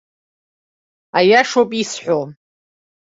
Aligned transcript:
Аиашоуп 1.17 1.69
исҳәо. 1.81 2.19